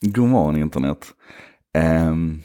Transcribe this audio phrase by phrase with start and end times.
[0.00, 1.06] God morgon internet.
[2.08, 2.42] Um,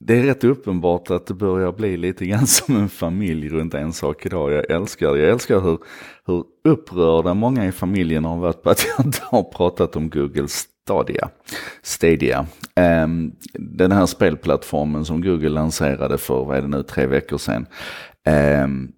[0.00, 3.92] det är rätt uppenbart att det börjar bli lite grann som en familj runt en
[3.92, 4.52] sak idag.
[4.52, 5.18] Jag älskar det.
[5.18, 5.78] Jag älskar hur,
[6.26, 10.48] hur upprörda många i familjen har varit på att jag inte har pratat om Google
[10.48, 11.30] Stadia.
[11.82, 12.46] Stadia.
[13.04, 17.66] Um, den här spelplattformen som Google lanserade för, vad är det nu, tre veckor sedan.
[18.64, 18.92] Um,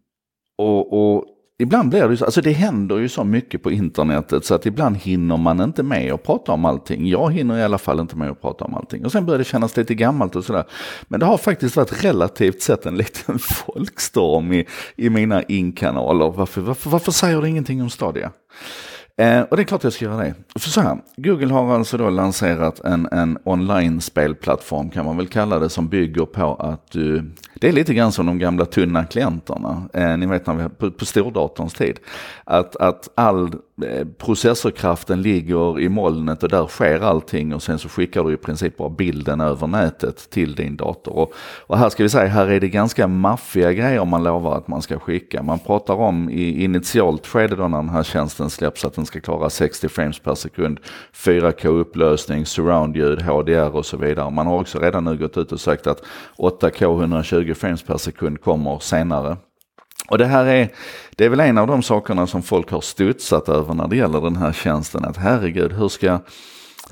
[0.58, 1.24] och, och
[1.60, 4.96] Ibland blir det så, alltså det händer ju så mycket på internetet så att ibland
[4.96, 7.08] hinner man inte med att prata om allting.
[7.08, 9.04] Jag hinner i alla fall inte med att prata om allting.
[9.04, 10.64] Och sen börjar det kännas lite gammalt och sådär.
[11.08, 16.30] Men det har faktiskt varit relativt sett en liten folkstorm i, i mina inkanaler.
[16.30, 18.30] Varför, varför, varför säger du ingenting om Stadia?
[19.16, 20.34] Eh, och det är klart jag ska göra det.
[20.58, 25.58] För så här, Google har alltså då lanserat en, en online-spelplattform kan man väl kalla
[25.58, 29.88] det som bygger på att du, det är lite grann som de gamla tunna klienterna,
[29.92, 31.98] eh, ni vet när vi, på, på stordatorns tid.
[32.44, 37.88] Att, att all Eh, processorkraften ligger i molnet och där sker allting och sen så
[37.88, 41.16] skickar du i princip bara bilden över nätet till din dator.
[41.16, 41.32] Och,
[41.66, 44.82] och här ska vi säga, här är det ganska maffiga grejer man lovar att man
[44.82, 45.42] ska skicka.
[45.42, 49.20] Man pratar om i initialt skede då när den här tjänsten släpps att den ska
[49.20, 50.80] klara 60 frames per sekund,
[51.14, 54.30] 4K upplösning, surroundljud, HDR och så vidare.
[54.30, 56.02] Man har också redan nu gått ut och sagt att
[56.36, 59.36] 8K 120 frames per sekund kommer senare.
[60.08, 60.72] Och det här är,
[61.16, 64.20] det är väl en av de sakerna som folk har studsat över när det gäller
[64.20, 65.04] den här tjänsten.
[65.04, 66.18] Att herregud, hur ska,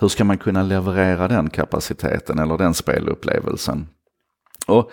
[0.00, 3.88] hur ska man kunna leverera den kapaciteten eller den spelupplevelsen?
[4.66, 4.90] Och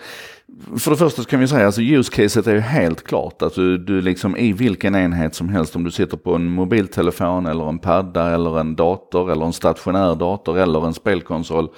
[0.78, 3.42] för det första så kan vi säga, alltså usecaset är ju helt klart.
[3.42, 7.46] Att du, du liksom i vilken enhet som helst, om du sitter på en mobiltelefon
[7.46, 11.68] eller en padda eller en dator eller en stationär dator eller en spelkonsol.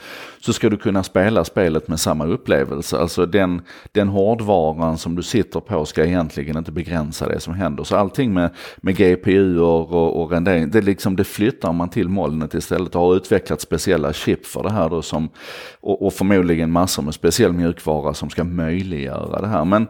[0.40, 2.98] Så ska du kunna spela spelet med samma upplevelse.
[2.98, 7.84] Alltså den, den hårdvaran som du sitter på ska egentligen inte begränsa det som händer.
[7.84, 12.54] Så allting med, med GPU och, och rendering, det, liksom, det flyttar man till molnet
[12.54, 12.94] istället.
[12.94, 15.28] Och har utvecklat speciella chip för det här då som,
[15.80, 19.64] och, och förmodligen massor med speciell mjukvara som ska möjliggöra det här.
[19.64, 19.86] Men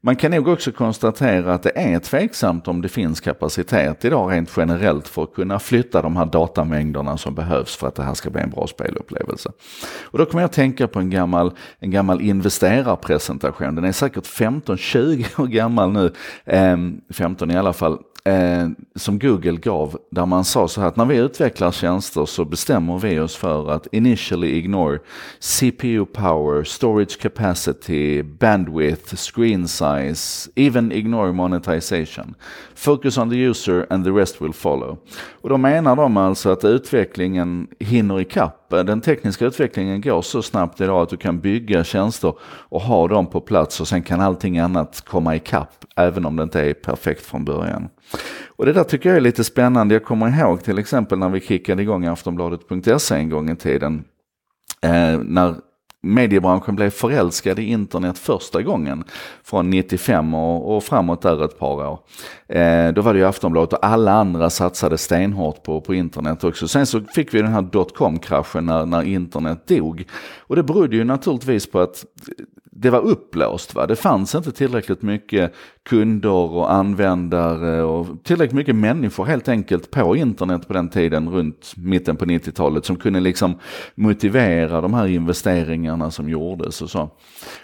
[0.00, 4.50] man kan nog också konstatera att det är tveksamt om det finns kapacitet idag rent
[4.56, 8.30] generellt för att kunna flytta de här datamängderna som behövs för att det här ska
[8.30, 9.52] bli en bra spelupplevelse.
[10.04, 13.74] Och då kommer jag att tänka på en gammal, en gammal investerarpresentation.
[13.74, 16.12] Den är säkert 15-20 år gammal nu,
[16.46, 20.96] ehm, 15 i alla fall eh, som Google gav där man sa så här att
[20.96, 24.98] när vi utvecklar tjänster så bestämmer vi oss för att initially ignore
[25.40, 32.34] CPU power, storage capacity, bandwidth, screen size, even ignore monetization.
[32.74, 34.98] Focus on the user and the rest will follow.
[35.40, 38.70] Och då menar de alltså att utvecklingen hinner ikapp.
[38.70, 43.26] Den tekniska utvecklingen går så snabbt idag att du kan bygga tjänster och ha dem
[43.26, 47.26] på plats och sen kan allting annat komma ikapp även om det inte är perfekt
[47.26, 47.88] från början.
[48.58, 49.94] Och det där tycker jag är lite spännande.
[49.94, 54.04] Jag kommer ihåg till exempel när vi kickade igång Aftonbladet.se en gång i tiden.
[54.82, 55.54] Eh, när
[56.02, 59.04] mediebranschen blev förälskad i internet första gången
[59.44, 61.98] från 95 och, och framåt där ett par år.
[62.48, 66.68] Eh, då var det ju Aftonbladet och alla andra satsade stenhårt på, på internet också.
[66.68, 70.04] Sen så fick vi den här dotcom-kraschen när, när internet dog.
[70.38, 72.04] Och det berodde ju naturligtvis på att
[72.80, 73.74] det var upplåst.
[73.74, 73.86] Va?
[73.86, 80.16] Det fanns inte tillräckligt mycket kunder och användare och tillräckligt mycket människor helt enkelt på
[80.16, 83.58] internet på den tiden runt mitten på 90-talet som kunde liksom
[83.94, 87.10] motivera de här investeringarna som gjordes och så.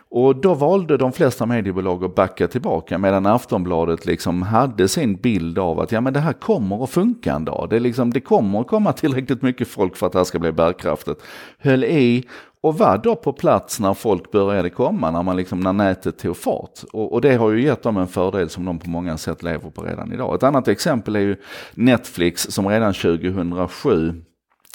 [0.08, 5.58] Och då valde de flesta mediebolag att backa tillbaka medan Aftonbladet liksom hade sin bild
[5.58, 7.66] av att ja men det här kommer att funka en dag.
[7.70, 10.52] Det, liksom, det kommer att komma tillräckligt mycket folk för att det här ska bli
[10.52, 11.22] bärkraftigt.
[11.58, 12.24] Höll i
[12.64, 16.36] och var då på plats när folk började komma, när, man liksom, när nätet tog
[16.36, 16.80] fart.
[16.92, 19.70] Och, och, det har ju gett dem en fördel som de på många sätt lever
[19.70, 20.34] på redan idag.
[20.34, 21.36] Ett annat exempel är ju
[21.74, 24.22] Netflix som redan 2007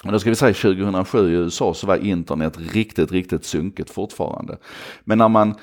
[0.04, 4.58] och då ska vi säga 2007 i USA så var internet riktigt, riktigt sunket fortfarande.
[5.04, 5.56] Men när man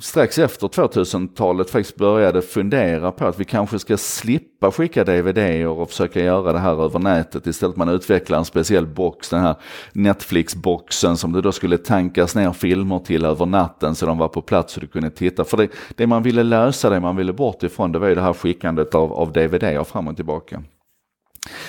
[0.00, 5.90] strax efter 2000-talet faktiskt började fundera på att vi kanske ska slippa skicka dvd och
[5.90, 7.46] försöka göra det här över nätet.
[7.46, 9.54] Istället man utvecklar en speciell box, den här
[9.92, 14.42] Netflix-boxen som det då skulle tankas ner filmer till över natten så de var på
[14.42, 15.44] plats så du kunde titta.
[15.44, 18.20] För det, det man ville lösa, det man ville bort ifrån, det var ju det
[18.20, 20.62] här skickandet av, av dvd fram och tillbaka.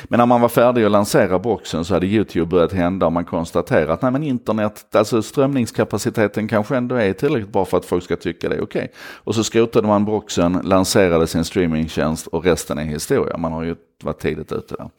[0.09, 3.25] Men när man var färdig att lansera boxen så hade YouTube börjat hända och man
[3.25, 8.03] konstaterat att nej men internet, alltså strömningskapaciteten kanske ändå är tillräckligt bra för att folk
[8.03, 8.83] ska tycka det är okej.
[8.83, 8.93] Okay.
[9.23, 13.37] Och så skrotade man boxen, lanserade sin streamingtjänst och resten är historia.
[13.37, 14.89] Man har ju varit tidigt ute där.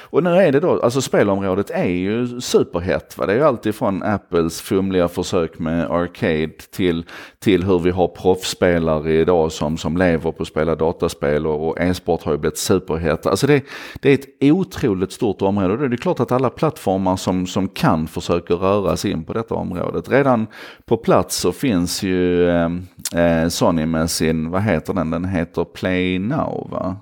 [0.00, 3.18] Och nu är det då, alltså spelområdet är ju superhett.
[3.18, 3.26] Va?
[3.26, 7.04] Det är ju alltifrån Apples fumliga försök med Arcade till,
[7.38, 11.80] till hur vi har proffsspelare idag som, som lever på att spela dataspel och, och
[11.80, 13.26] e-sport har ju blivit superhett.
[13.26, 13.64] Alltså det,
[14.00, 18.06] det är ett otroligt stort område det är klart att alla plattformar som, som kan
[18.06, 20.08] försöker röra sig in på detta området.
[20.08, 20.46] Redan
[20.84, 22.70] på plats så finns ju eh,
[23.14, 26.96] eh Sony med sin, vad heter den, den heter Play Now va?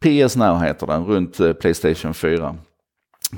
[0.00, 2.56] PS Now heter den, runt eh, Playstation 4.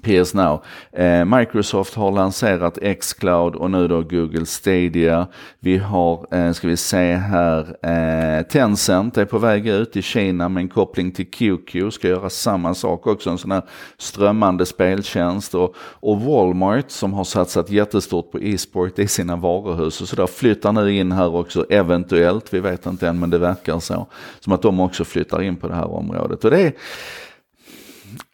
[0.03, 0.63] PS Now.
[0.93, 5.27] Eh, Microsoft har lanserat Xcloud och nu då Google Stadia.
[5.61, 10.49] Vi har, eh, ska vi se här, eh, Tencent är på väg ut i Kina
[10.49, 13.63] med en koppling till QQ, ska göra samma sak också, en sån här
[13.99, 15.55] strömmande speltjänst.
[15.55, 20.73] Och, och Walmart som har satsat jättestort på e-sport i sina varuhus och sådär flyttar
[20.73, 24.07] nu in här också, eventuellt, vi vet inte än men det verkar så,
[24.41, 26.45] som att de också flyttar in på det här området.
[26.45, 26.73] Och det är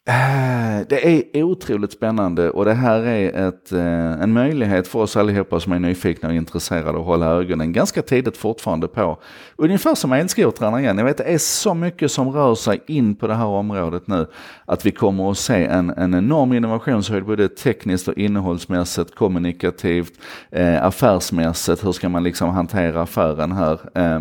[0.08, 1.06] Eh, det
[1.36, 5.72] är otroligt spännande och det här är ett, eh, en möjlighet för oss allihopa som
[5.72, 9.18] är nyfikna och intresserade att hålla ögonen ganska tidigt fortfarande på.
[9.56, 10.98] Ungefär som elskotrarna igen.
[10.98, 14.26] Jag vet det är så mycket som rör sig in på det här området nu
[14.64, 20.12] att vi kommer att se en, en enorm innovationshöjd både tekniskt och innehållsmässigt, kommunikativt,
[20.50, 21.84] eh, affärsmässigt.
[21.84, 23.78] Hur ska man liksom hantera affären här?
[23.94, 24.20] Eh,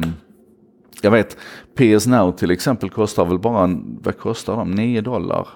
[1.02, 1.38] jag vet,
[1.76, 4.72] PS Now till exempel kostar väl bara, vad kostar de?
[4.72, 5.48] 9 dollar?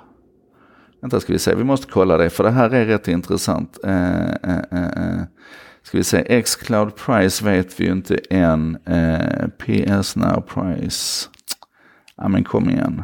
[1.02, 3.80] Vänta ska vi se, vi måste kolla det för det här är rätt intressant.
[3.84, 5.22] Eh, eh, eh, eh.
[5.84, 8.78] ska vi se, Xcloud Price vet vi ju inte än.
[8.86, 11.30] Eh, PS Now Price.
[12.18, 13.04] Ja men kom igen.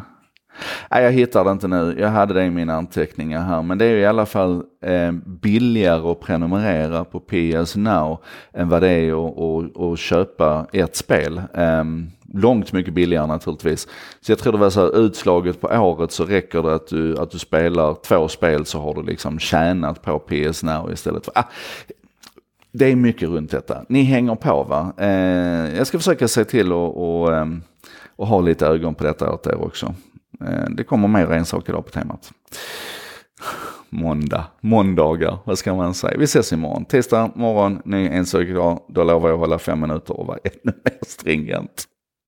[0.91, 1.95] Nej, jag hittar det inte nu.
[1.99, 3.61] Jag hade det i mina anteckningar här.
[3.61, 8.81] Men det är i alla fall eh, billigare att prenumerera på PS Now än vad
[8.81, 11.41] det är att, att, att köpa ett spel.
[11.53, 11.83] Eh,
[12.35, 13.87] långt mycket billigare naturligtvis.
[14.21, 17.17] Så jag tror det var så här, utslaget på året så räcker det att du,
[17.17, 21.33] att du spelar två spel så har du liksom tjänat på PS Now istället för...
[21.35, 21.43] Ah,
[22.71, 23.85] det är mycket runt detta.
[23.89, 24.93] Ni hänger på va?
[24.97, 27.61] Eh, jag ska försöka se till att och, ehm,
[28.15, 29.95] och ha lite ögon på detta åt er också.
[30.41, 32.31] Eh, det kommer mer en sak idag på temat.
[33.89, 36.17] Måndag, måndagar, vad ska man säga?
[36.17, 36.85] Vi ses imorgon.
[36.85, 38.79] Tisdag morgon, ny en sak idag.
[38.87, 41.85] Då lovar jag att hålla fem minuter och vara ännu mer stringent.